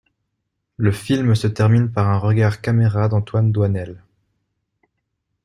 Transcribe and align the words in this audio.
Le 0.77 0.91
film 0.91 1.35
se 1.35 1.45
termine 1.45 1.91
par 1.91 2.09
un 2.09 2.17
regard 2.17 2.59
caméra 2.59 3.07
d'Antoine 3.07 3.51
Doinel. 3.51 4.01